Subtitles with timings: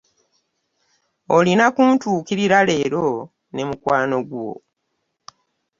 [1.35, 3.07] Olina kuntukirira leero
[3.53, 4.49] ne mukwano gwo.